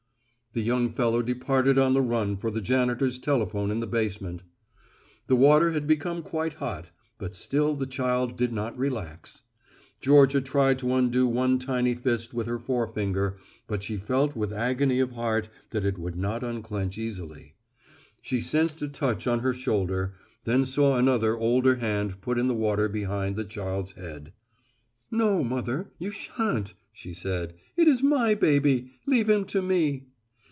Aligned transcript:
The 0.53 0.59
young 0.61 0.89
fellow 0.89 1.21
departed 1.21 1.77
on 1.79 1.93
the 1.93 2.01
run 2.01 2.35
for 2.35 2.51
the 2.51 2.59
janitor's 2.59 3.17
telephone 3.17 3.71
in 3.71 3.79
the 3.79 3.87
basement. 3.87 4.43
The 5.27 5.35
water 5.37 5.71
had 5.71 5.87
become 5.87 6.21
quite 6.21 6.55
hot, 6.55 6.89
but 7.17 7.33
still 7.33 7.73
the 7.73 7.85
child 7.85 8.35
did 8.35 8.51
not 8.51 8.77
relax. 8.77 9.43
Georgia 10.01 10.41
tried 10.41 10.77
to 10.79 10.93
undo 10.93 11.25
one 11.25 11.57
tiny 11.57 11.95
fist 11.95 12.33
with 12.33 12.47
her 12.47 12.59
forefinger, 12.59 13.37
but 13.65 13.81
she 13.81 13.95
felt 13.95 14.35
with 14.35 14.51
agony 14.51 14.99
of 14.99 15.13
heart 15.13 15.47
that 15.69 15.85
it 15.85 15.97
would 15.97 16.17
not 16.17 16.43
unclench 16.43 16.97
easily. 16.97 17.55
She 18.21 18.41
sensed 18.41 18.81
a 18.81 18.89
touch 18.89 19.27
on 19.27 19.39
her 19.39 19.53
shoulder, 19.53 20.15
then 20.43 20.65
saw 20.65 20.97
another 20.97 21.37
older 21.37 21.77
hand 21.77 22.19
put 22.19 22.37
in 22.37 22.49
the 22.49 22.53
water 22.53 22.89
behind 22.89 23.37
the 23.37 23.45
child's 23.45 23.93
head. 23.93 24.33
"No, 25.09 25.45
mother, 25.45 25.91
you 25.97 26.11
shan't," 26.11 26.73
she 26.91 27.13
said, 27.13 27.53
"it 27.77 27.87
is 27.87 28.03
my 28.03 28.35
baby, 28.35 28.91
leave 29.07 29.29
him 29.29 29.45
to 29.45 29.61
me." 29.61 30.07